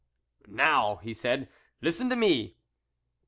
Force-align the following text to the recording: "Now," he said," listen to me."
"Now," 0.47 0.95
he 1.03 1.13
said," 1.13 1.47
listen 1.83 2.09
to 2.09 2.15
me." 2.15 2.55